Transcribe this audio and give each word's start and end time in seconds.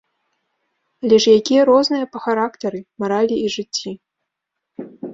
Але 1.03 1.19
ж 1.25 1.35
якія 1.41 1.61
розныя 1.71 2.05
па 2.15 2.19
характары, 2.25 2.79
маралі 3.05 3.35
і 3.45 3.55
жыцці. 3.61 3.91